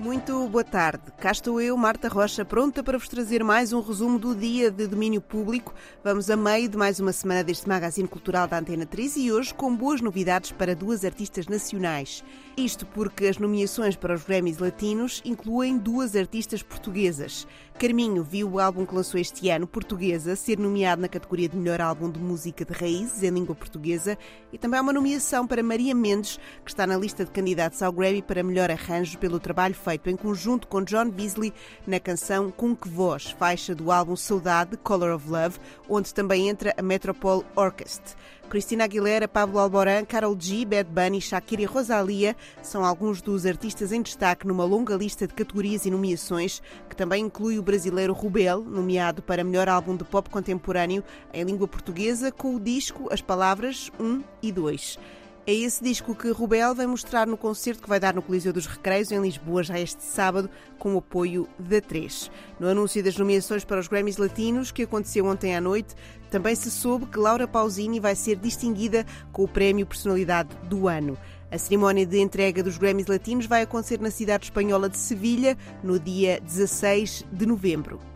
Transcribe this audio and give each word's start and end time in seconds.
Muito 0.00 0.48
boa 0.48 0.64
tarde. 0.64 1.02
Cá 1.18 1.30
estou 1.30 1.60
eu, 1.60 1.76
Marta 1.76 2.08
Rocha, 2.08 2.44
pronta 2.44 2.82
para 2.82 2.98
vos 2.98 3.08
trazer 3.08 3.42
mais 3.44 3.72
um 3.72 3.80
resumo 3.80 4.18
do 4.18 4.34
dia 4.34 4.70
de 4.70 4.86
domínio 4.86 5.20
público. 5.20 5.72
Vamos 6.02 6.28
a 6.28 6.36
meio 6.36 6.68
de 6.68 6.76
mais 6.76 6.98
uma 7.00 7.12
semana 7.12 7.44
deste 7.44 7.68
magazine 7.68 8.08
cultural 8.08 8.48
da 8.48 8.58
Antena 8.58 8.84
3 8.84 9.16
e 9.16 9.32
hoje 9.32 9.54
com 9.54 9.74
boas 9.74 10.00
novidades 10.00 10.52
para 10.52 10.74
duas 10.74 11.04
artistas 11.04 11.46
nacionais. 11.46 12.24
Isto 12.56 12.86
porque 12.86 13.26
as 13.26 13.38
nomeações 13.38 13.96
para 13.96 14.14
os 14.14 14.22
Grammys 14.22 14.58
Latinos 14.58 15.22
incluem 15.24 15.78
duas 15.78 16.14
artistas 16.14 16.62
portuguesas. 16.62 17.46
Carminho 17.76 18.22
viu 18.22 18.48
o 18.48 18.60
álbum 18.60 18.86
que 18.86 18.94
lançou 18.94 19.18
este 19.18 19.50
ano, 19.50 19.66
Portuguesa, 19.66 20.36
ser 20.36 20.60
nomeado 20.60 21.02
na 21.02 21.08
categoria 21.08 21.48
de 21.48 21.56
melhor 21.56 21.80
álbum 21.80 22.08
de 22.08 22.20
música 22.20 22.64
de 22.64 22.72
raízes 22.72 23.24
em 23.24 23.30
língua 23.30 23.56
portuguesa 23.56 24.16
e 24.52 24.58
também 24.58 24.78
há 24.78 24.82
uma 24.82 24.92
nomeação 24.92 25.44
para 25.44 25.64
Maria 25.64 25.92
Mendes, 25.92 26.38
que 26.64 26.70
está 26.70 26.86
na 26.86 26.96
lista 26.96 27.24
de 27.24 27.32
candidatos 27.32 27.82
ao 27.82 27.90
Grammy 27.90 28.22
para 28.22 28.44
melhor 28.44 28.70
arranjo 28.70 29.18
pelo 29.18 29.40
trabalho 29.40 29.74
feito 29.84 30.08
em 30.08 30.16
conjunto 30.16 30.66
com 30.66 30.82
John 30.82 31.10
Beasley 31.10 31.52
na 31.86 32.00
canção 32.00 32.50
Com 32.50 32.74
Que 32.74 32.88
Voz, 32.88 33.30
faixa 33.30 33.74
do 33.74 33.92
álbum 33.92 34.16
Saudade, 34.16 34.78
Color 34.78 35.14
of 35.14 35.28
Love, 35.28 35.58
onde 35.88 36.14
também 36.14 36.48
entra 36.48 36.74
a 36.76 36.82
Metropole 36.82 37.44
Orchestra. 37.54 38.16
Cristina 38.48 38.84
Aguilera, 38.84 39.26
Pablo 39.26 39.58
Alborán, 39.58 40.04
Carol 40.04 40.36
G, 40.38 40.64
Bad 40.64 40.88
Bunny, 40.88 41.20
Shakira 41.20 41.62
e 41.62 41.64
Rosalia 41.64 42.36
são 42.62 42.84
alguns 42.84 43.20
dos 43.20 43.44
artistas 43.44 43.90
em 43.92 44.00
destaque 44.00 44.46
numa 44.46 44.64
longa 44.64 44.94
lista 44.94 45.26
de 45.26 45.34
categorias 45.34 45.84
e 45.84 45.90
nomeações, 45.90 46.62
que 46.88 46.96
também 46.96 47.24
inclui 47.24 47.58
o 47.58 47.62
brasileiro 47.62 48.12
Rubel, 48.12 48.62
nomeado 48.62 49.22
para 49.22 49.44
melhor 49.44 49.68
álbum 49.68 49.96
de 49.96 50.04
pop 50.04 50.30
contemporâneo 50.30 51.02
em 51.32 51.44
língua 51.44 51.68
portuguesa, 51.68 52.30
com 52.30 52.54
o 52.54 52.60
disco 52.60 53.12
As 53.12 53.20
Palavras 53.20 53.90
1 53.98 54.22
e 54.42 54.52
2. 54.52 54.98
É 55.46 55.52
esse 55.52 55.84
disco 55.84 56.14
que 56.14 56.30
Rubel 56.30 56.74
vai 56.74 56.86
mostrar 56.86 57.26
no 57.26 57.36
concerto 57.36 57.82
que 57.82 57.88
vai 57.88 58.00
dar 58.00 58.14
no 58.14 58.22
Coliseu 58.22 58.50
dos 58.50 58.66
Recreios, 58.66 59.12
em 59.12 59.20
Lisboa, 59.20 59.62
já 59.62 59.78
este 59.78 60.02
sábado, 60.02 60.48
com 60.78 60.94
o 60.94 60.98
apoio 60.98 61.46
da 61.58 61.82
3. 61.82 62.30
No 62.58 62.66
anúncio 62.66 63.04
das 63.04 63.18
nomeações 63.18 63.62
para 63.62 63.78
os 63.78 63.86
Grammys 63.86 64.16
Latinos, 64.16 64.72
que 64.72 64.84
aconteceu 64.84 65.26
ontem 65.26 65.54
à 65.54 65.60
noite, 65.60 65.94
também 66.30 66.54
se 66.54 66.70
soube 66.70 67.04
que 67.04 67.18
Laura 67.18 67.46
Pausini 67.46 68.00
vai 68.00 68.16
ser 68.16 68.36
distinguida 68.36 69.04
com 69.32 69.44
o 69.44 69.48
Prémio 69.48 69.84
Personalidade 69.84 70.48
do 70.62 70.88
Ano. 70.88 71.18
A 71.50 71.58
cerimónia 71.58 72.06
de 72.06 72.18
entrega 72.18 72.62
dos 72.62 72.78
Grammys 72.78 73.06
Latinos 73.06 73.44
vai 73.44 73.60
acontecer 73.60 74.00
na 74.00 74.10
cidade 74.10 74.44
espanhola 74.44 74.88
de 74.88 74.96
Sevilha, 74.96 75.58
no 75.82 76.00
dia 76.00 76.40
16 76.40 77.22
de 77.30 77.44
novembro. 77.44 78.13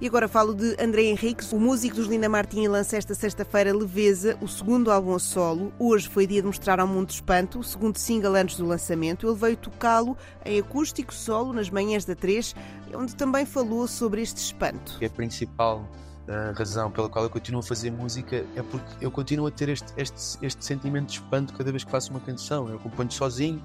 E 0.00 0.06
agora 0.06 0.26
falo 0.26 0.54
de 0.54 0.82
André 0.82 1.02
Henriques, 1.02 1.52
o 1.52 1.60
músico 1.60 1.96
dos 1.96 2.06
Linda 2.06 2.26
Martini 2.26 2.66
lança 2.66 2.96
esta 2.96 3.14
sexta-feira 3.14 3.70
Leveza, 3.76 4.34
o 4.40 4.48
segundo 4.48 4.90
álbum 4.90 5.14
a 5.14 5.18
solo. 5.18 5.74
Hoje 5.78 6.08
foi 6.08 6.26
dia 6.26 6.40
de 6.40 6.46
mostrar 6.46 6.80
ao 6.80 6.86
mundo 6.86 7.10
espanto, 7.10 7.58
o 7.58 7.62
segundo 7.62 7.98
single 7.98 8.34
antes 8.34 8.56
do 8.56 8.64
lançamento. 8.64 9.28
Ele 9.28 9.36
veio 9.36 9.58
tocá-lo 9.58 10.16
em 10.42 10.58
acústico 10.58 11.12
solo 11.12 11.52
nas 11.52 11.68
manhãs 11.68 12.06
da 12.06 12.14
3, 12.14 12.56
onde 12.94 13.14
também 13.14 13.44
falou 13.44 13.86
sobre 13.86 14.22
este 14.22 14.38
espanto. 14.38 14.98
A 15.04 15.08
principal 15.10 15.86
uh, 16.26 16.56
razão 16.56 16.90
pela 16.90 17.10
qual 17.10 17.26
eu 17.26 17.30
continuo 17.30 17.60
a 17.60 17.62
fazer 17.62 17.90
música 17.90 18.36
é 18.56 18.62
porque 18.62 19.04
eu 19.04 19.10
continuo 19.10 19.48
a 19.48 19.50
ter 19.50 19.68
este, 19.68 19.92
este, 19.98 20.38
este 20.40 20.64
sentimento 20.64 21.08
de 21.08 21.12
espanto 21.20 21.52
cada 21.52 21.70
vez 21.70 21.84
que 21.84 21.90
faço 21.90 22.10
uma 22.10 22.20
canção. 22.20 22.70
Eu 22.70 22.78
componho 22.78 23.12
sozinho, 23.12 23.62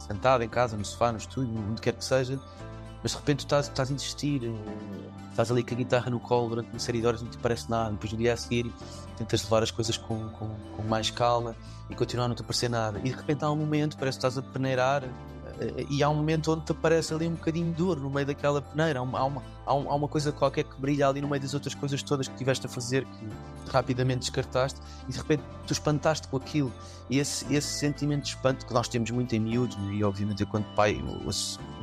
sentado 0.00 0.42
em 0.42 0.48
casa, 0.48 0.76
no 0.76 0.84
sofá, 0.84 1.12
no 1.12 1.18
estúdio, 1.18 1.54
onde 1.70 1.80
quer 1.80 1.92
que 1.92 2.04
seja, 2.04 2.40
mas 3.04 3.12
de 3.12 3.18
repente 3.18 3.40
tu 3.40 3.44
estás, 3.44 3.68
estás 3.68 3.90
a 3.90 3.92
insistir, 3.92 4.40
eh, 4.42 5.28
estás 5.28 5.50
ali 5.50 5.62
com 5.62 5.74
a 5.74 5.76
guitarra 5.76 6.10
no 6.10 6.18
colo 6.18 6.48
durante 6.48 6.70
uma 6.70 6.78
série 6.78 7.02
de 7.02 7.06
horas, 7.06 7.20
não 7.20 7.28
te 7.28 7.36
parece 7.36 7.70
nada, 7.70 7.90
depois 7.90 8.10
no 8.10 8.16
dia 8.16 8.32
a 8.32 8.36
seguir 8.36 8.72
tentas 9.18 9.44
levar 9.44 9.62
as 9.62 9.70
coisas 9.70 9.98
com, 9.98 10.30
com, 10.30 10.48
com 10.74 10.82
mais 10.84 11.10
calma 11.10 11.54
e 11.90 11.94
continuar 11.94 12.24
a 12.24 12.28
não 12.28 12.34
te 12.34 12.40
aparecer 12.40 12.70
nada. 12.70 12.98
E 13.00 13.10
de 13.10 13.14
repente 13.14 13.44
há 13.44 13.50
um 13.50 13.56
momento, 13.56 13.98
parece 13.98 14.18
que 14.18 14.26
estás 14.26 14.38
a 14.38 14.42
peneirar 14.42 15.04
eh, 15.60 15.84
e 15.90 16.02
há 16.02 16.08
um 16.08 16.14
momento 16.14 16.50
onde 16.50 16.64
te 16.64 16.72
aparece 16.72 17.12
ali 17.12 17.28
um 17.28 17.34
bocadinho 17.34 17.74
dor 17.74 18.00
no 18.00 18.08
meio 18.08 18.26
daquela 18.26 18.62
peneira, 18.62 19.00
há 19.00 19.02
uma, 19.02 19.18
há 19.18 19.24
uma, 19.26 19.42
há 19.66 19.94
uma 19.94 20.08
coisa 20.08 20.32
qualquer 20.32 20.64
que 20.64 20.80
brilha 20.80 21.06
ali 21.06 21.20
no 21.20 21.28
meio 21.28 21.42
das 21.42 21.52
outras 21.52 21.74
coisas 21.74 22.02
todas 22.02 22.26
que 22.26 22.36
tiveste 22.36 22.64
a 22.64 22.70
fazer 22.70 23.04
que 23.04 23.28
rapidamente 23.70 24.20
descartaste 24.20 24.80
e 25.08 25.12
de 25.12 25.18
repente 25.18 25.42
tu 25.66 25.72
espantaste 25.72 26.28
com 26.28 26.36
aquilo. 26.36 26.72
E 27.10 27.18
esse, 27.18 27.52
esse 27.54 27.78
sentimento 27.78 28.22
de 28.22 28.28
espanto 28.30 28.64
que 28.66 28.72
nós 28.72 28.88
temos 28.88 29.10
muito 29.10 29.34
em 29.34 29.40
miúdos, 29.40 29.76
e 29.92 30.02
obviamente 30.02 30.42
eu, 30.42 30.46
quando 30.46 30.64
pai, 30.74 31.02
eu, 31.06 31.30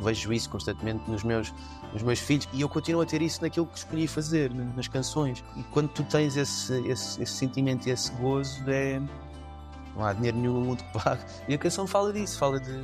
vejo 0.04 0.34
isso 0.34 0.50
constantemente 0.50 1.10
nos 1.10 1.24
meus, 1.24 1.54
nos 1.94 2.02
meus 2.02 2.20
filhos, 2.20 2.48
e 2.54 2.62
eu 2.62 2.70
continuo 2.70 3.02
a 3.02 3.06
ter 3.06 3.22
isso 3.22 3.42
naquilo 3.42 3.68
que 3.68 3.78
escolhi 3.78 4.08
fazer, 4.08 4.52
nas 4.54 4.88
canções. 4.88 5.44
E 5.56 5.64
quando 5.64 5.90
tu 5.90 6.04
tens 6.04 6.36
esse, 6.36 6.74
esse, 6.88 7.22
esse 7.22 7.34
sentimento 7.34 7.88
e 7.88 7.92
esse 7.92 8.12
gozo, 8.14 8.64
é. 8.68 9.02
Não 9.96 10.06
há 10.06 10.14
dinheiro 10.14 10.38
nenhum 10.38 10.54
no 10.54 10.62
mundo 10.62 10.84
que 10.84 11.00
pague. 11.00 11.22
E 11.50 11.54
a 11.54 11.58
canção 11.58 11.86
fala 11.86 12.14
disso, 12.14 12.40
fala 12.40 12.60
de 12.60 12.82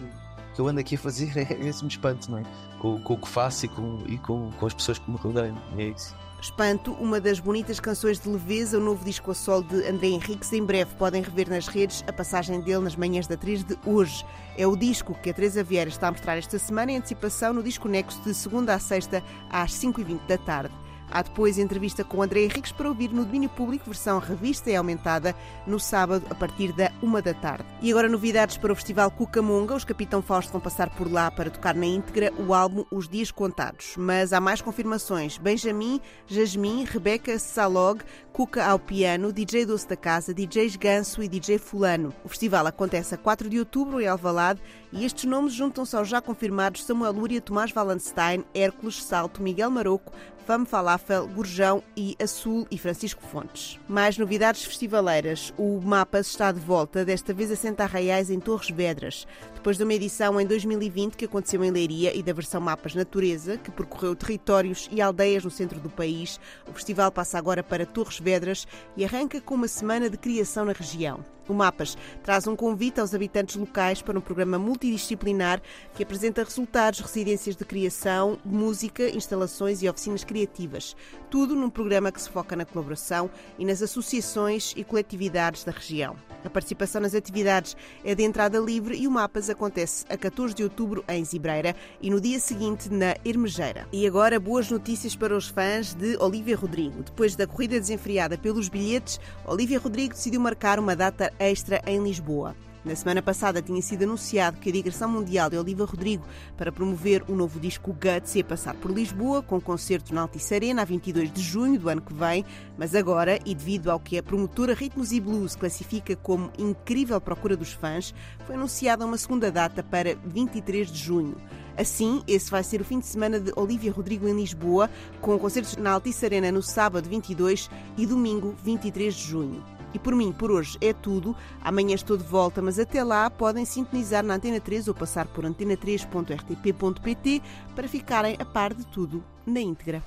que 0.53 0.61
eu 0.61 0.67
ando 0.67 0.79
aqui 0.79 0.95
a 0.95 0.97
fazer 0.97 1.31
é 1.37 1.67
esse 1.67 1.83
me 1.83 1.89
espanto, 1.89 2.29
não 2.31 2.39
é? 2.39 2.43
Com, 2.79 2.99
com 3.01 3.13
o 3.13 3.17
que 3.17 3.27
faço 3.27 3.65
e, 3.65 3.69
com, 3.69 4.03
e 4.07 4.17
com, 4.17 4.51
com 4.59 4.65
as 4.65 4.73
pessoas 4.73 4.99
que 4.99 5.09
me 5.09 5.17
rodeiam. 5.17 5.55
É 5.77 5.83
isso. 5.85 6.15
Espanto, 6.39 6.91
uma 6.93 7.19
das 7.19 7.39
bonitas 7.39 7.79
canções 7.79 8.19
de 8.19 8.29
leveza, 8.29 8.77
o 8.77 8.81
novo 8.81 9.03
disco 9.03 9.31
a 9.31 9.33
sol 9.33 9.63
de 9.63 9.87
André 9.87 10.09
Henriques. 10.09 10.53
Em 10.53 10.63
breve 10.63 10.93
podem 10.95 11.23
rever 11.23 11.49
nas 11.49 11.67
redes 11.67 12.03
a 12.07 12.13
passagem 12.13 12.61
dele 12.61 12.83
nas 12.83 12.95
manhãs 12.95 13.25
da 13.25 13.35
3 13.35 13.63
de 13.63 13.77
hoje. 13.83 14.23
É 14.55 14.67
o 14.67 14.75
disco 14.75 15.15
que 15.15 15.31
a 15.31 15.33
Teresa 15.33 15.63
Vieira 15.63 15.89
está 15.89 16.09
a 16.09 16.11
mostrar 16.11 16.37
esta 16.37 16.59
semana 16.59 16.91
em 16.91 16.97
antecipação 16.97 17.53
no 17.53 17.63
Disco 17.63 17.87
Nexo 17.87 18.21
de 18.21 18.35
segunda 18.35 18.75
a 18.75 18.79
sexta 18.79 19.23
às 19.49 19.73
5h20 19.73 20.27
da 20.27 20.37
tarde. 20.37 20.86
Há 21.09 21.21
depois 21.21 21.57
entrevista 21.57 22.03
com 22.03 22.21
André 22.21 22.41
Henriques 22.41 22.71
para 22.71 22.89
ouvir 22.89 23.11
no 23.11 23.23
domínio 23.23 23.49
público, 23.49 23.85
versão 23.85 24.19
revista 24.19 24.69
e 24.69 24.75
aumentada, 24.75 25.35
no 25.65 25.79
sábado, 25.79 26.25
a 26.29 26.35
partir 26.35 26.71
da 26.73 26.91
uma 27.01 27.21
da 27.21 27.33
tarde. 27.33 27.65
E 27.81 27.91
agora 27.91 28.09
novidades 28.09 28.57
para 28.57 28.73
o 28.73 28.75
Festival 28.75 29.09
Cucamonga. 29.11 29.75
Os 29.75 29.85
Capitão 29.85 30.21
Fausto 30.21 30.51
vão 30.51 30.61
passar 30.61 30.89
por 30.89 31.11
lá 31.11 31.31
para 31.31 31.49
tocar 31.49 31.75
na 31.75 31.85
íntegra 31.85 32.33
o 32.37 32.53
álbum 32.53 32.83
Os 32.91 33.07
Dias 33.07 33.31
Contados. 33.31 33.93
Mas 33.97 34.33
há 34.33 34.39
mais 34.39 34.61
confirmações. 34.61 35.37
Benjamin, 35.37 36.01
Jasmine, 36.27 36.85
Rebeca 36.85 37.39
Salog, 37.39 38.01
Cuca 38.37 38.65
ao 38.65 38.77
piano, 38.77 39.33
DJ 39.33 39.65
Doce 39.65 39.87
da 39.87 39.95
Casa, 39.95 40.31
DJs 40.31 40.75
Ganso 40.75 41.23
e 41.23 41.27
DJ 41.27 41.57
Fulano. 41.57 42.13
O 42.23 42.29
festival 42.29 42.67
acontece 42.67 43.15
a 43.15 43.17
4 43.17 43.49
de 43.49 43.57
outubro 43.57 43.99
em 43.99 44.05
Alvalade 44.07 44.61
e 44.91 45.03
estes 45.05 45.25
nomes 45.25 45.53
juntam-se 45.53 45.95
aos 45.95 46.07
já 46.07 46.21
confirmados 46.21 46.83
Samuel 46.83 47.13
Lúria, 47.13 47.41
Tomás 47.41 47.71
Valenstein, 47.71 48.45
Hércules 48.53 49.03
Salto, 49.03 49.41
Miguel 49.41 49.71
Maroco, 49.71 50.11
Fame 50.47 50.65
Falafel, 50.65 51.27
Gurjão 51.27 51.83
e 51.93 52.15
Azul 52.23 52.65
e 52.71 52.77
Francisco 52.77 53.21
Fontes. 53.21 53.77
Mais 53.85 54.17
novidades 54.17 54.63
festivaleiras. 54.63 55.53
O 55.57 55.81
Mapas 55.81 56.27
está 56.27 56.53
de 56.53 56.59
volta, 56.61 57.03
desta 57.03 57.33
vez 57.33 57.51
a 57.51 57.55
Senta 57.57 57.83
Arraiais 57.83 58.29
em 58.29 58.39
Torres 58.39 58.69
Vedras. 58.69 59.27
Depois 59.67 59.77
de 59.77 59.83
uma 59.83 59.93
edição 59.93 60.39
em 60.39 60.45
2020 60.45 61.17
que 61.17 61.25
aconteceu 61.25 61.61
em 61.61 61.69
Leiria 61.69 62.15
e 62.15 62.23
da 62.23 62.31
versão 62.31 62.61
Mapas 62.61 62.95
Natureza, 62.95 63.57
que 63.57 63.69
percorreu 63.69 64.15
territórios 64.15 64.87
e 64.89 65.01
aldeias 65.01 65.43
no 65.43 65.51
centro 65.51 65.77
do 65.77 65.89
país, 65.89 66.39
o 66.65 66.71
festival 66.71 67.11
passa 67.11 67.37
agora 67.37 67.61
para 67.61 67.85
Torres 67.85 68.17
Vedras 68.17 68.65
e 68.95 69.03
arranca 69.03 69.41
com 69.41 69.55
uma 69.55 69.67
semana 69.67 70.09
de 70.09 70.15
criação 70.15 70.63
na 70.63 70.71
região. 70.71 71.19
O 71.47 71.53
Mapas 71.53 71.97
traz 72.23 72.45
um 72.45 72.55
convite 72.55 72.99
aos 72.99 73.13
habitantes 73.13 73.55
locais 73.55 74.01
para 74.01 74.17
um 74.17 74.21
programa 74.21 74.59
multidisciplinar 74.59 75.61
que 75.93 76.03
apresenta 76.03 76.43
resultados, 76.43 76.99
residências 76.99 77.55
de 77.55 77.63
criação, 77.63 78.37
música, 78.43 79.09
instalações 79.09 79.81
e 79.81 79.89
oficinas 79.89 80.23
criativas. 80.23 80.95
Tudo 81.29 81.55
num 81.55 81.69
programa 81.69 82.11
que 82.11 82.21
se 82.21 82.29
foca 82.29 82.55
na 82.55 82.65
colaboração 82.65 83.29
e 83.57 83.65
nas 83.65 83.81
associações 83.81 84.73
e 84.75 84.83
coletividades 84.83 85.63
da 85.63 85.71
região. 85.71 86.15
A 86.43 86.49
participação 86.49 87.01
nas 87.01 87.15
atividades 87.15 87.75
é 88.03 88.13
de 88.13 88.23
entrada 88.23 88.59
livre 88.59 88.97
e 88.97 89.07
o 89.07 89.11
Mapas 89.11 89.49
acontece 89.57 90.05
a 90.07 90.15
14 90.15 90.53
de 90.53 90.63
outubro 90.63 91.03
em 91.09 91.25
Zibreira 91.25 91.75
e 91.99 92.09
no 92.11 92.21
dia 92.21 92.39
seguinte 92.39 92.89
na 92.93 93.15
Hermejeira. 93.25 93.87
E 93.91 94.05
agora 94.05 94.39
boas 94.39 94.69
notícias 94.69 95.15
para 95.15 95.35
os 95.35 95.47
fãs 95.47 95.95
de 95.95 96.15
Olivia 96.17 96.55
Rodrigo. 96.55 97.01
Depois 97.03 97.35
da 97.35 97.47
corrida 97.47 97.79
desenfreada 97.79 98.37
pelos 98.37 98.69
bilhetes, 98.69 99.19
Olivia 99.45 99.79
Rodrigo 99.79 100.13
decidiu 100.13 100.39
marcar 100.39 100.79
uma 100.79 100.95
data 100.95 101.33
extra 101.39 101.81
em 101.87 102.01
Lisboa. 102.03 102.55
Na 102.87 102.95
semana 102.95 103.21
passada 103.21 103.61
tinha 103.61 103.81
sido 103.81 104.03
anunciado 104.03 104.59
que 104.61 104.69
a 104.69 104.71
digressão 104.71 105.09
mundial 105.09 105.49
de 105.49 105.57
Oliva 105.57 105.83
Rodrigo 105.83 106.25
para 106.55 106.71
promover 106.71 107.21
o 107.27 107.35
novo 107.35 107.59
disco 107.59 107.91
Guts 107.91 108.33
ia 108.33 108.45
passar 108.45 108.75
por 108.75 108.91
Lisboa, 108.91 109.43
com 109.43 109.59
concerto 109.59 110.15
na 110.15 110.21
Altice 110.21 110.55
Arena 110.55 110.83
a 110.83 110.85
22 110.85 111.29
de 111.29 111.41
junho 111.41 111.77
do 111.77 111.89
ano 111.89 112.01
que 112.01 112.13
vem, 112.13 112.45
mas 112.77 112.95
agora, 112.95 113.39
e 113.45 113.53
devido 113.53 113.91
ao 113.91 113.99
que 113.99 114.17
a 114.17 114.23
promotora 114.23 114.73
Ritmos 114.73 115.11
e 115.11 115.19
Blues 115.19 115.53
classifica 115.53 116.15
como 116.15 116.49
incrível 116.57 117.19
procura 117.19 117.57
dos 117.57 117.73
fãs, 117.73 118.15
foi 118.45 118.55
anunciada 118.55 119.05
uma 119.05 119.17
segunda 119.17 119.51
data 119.51 119.83
para 119.83 120.15
23 120.23 120.89
de 120.89 120.97
junho. 120.97 121.35
Assim, 121.75 122.23
esse 122.25 122.49
vai 122.49 122.63
ser 122.63 122.79
o 122.79 122.85
fim 122.85 122.99
de 122.99 123.05
semana 123.05 123.37
de 123.37 123.51
Olivia 123.57 123.91
Rodrigo 123.91 124.29
em 124.29 124.33
Lisboa, 124.33 124.89
com 125.19 125.37
concertos 125.37 125.75
na 125.75 125.91
Altice 125.91 126.25
Arena 126.25 126.53
no 126.53 126.63
sábado 126.63 127.09
22 127.09 127.69
e 127.97 128.05
domingo 128.05 128.55
23 128.63 129.13
de 129.13 129.23
junho. 129.23 129.76
E 129.93 129.99
por 129.99 130.15
mim, 130.15 130.31
por 130.31 130.51
hoje 130.51 130.77
é 130.81 130.93
tudo. 130.93 131.35
Amanhã 131.61 131.95
estou 131.95 132.17
de 132.17 132.23
volta, 132.23 132.61
mas 132.61 132.79
até 132.79 133.03
lá 133.03 133.29
podem 133.29 133.65
sintonizar 133.65 134.23
na 134.23 134.35
Antena 134.35 134.59
3 134.59 134.87
ou 134.87 134.93
passar 134.93 135.27
por 135.27 135.45
antena3.rtp.pt 135.45 137.41
para 137.75 137.87
ficarem 137.87 138.35
a 138.39 138.45
par 138.45 138.73
de 138.73 138.85
tudo 138.85 139.23
na 139.45 139.59
íntegra. 139.59 140.03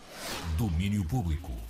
Domínio 0.57 1.05
Público. 1.05 1.70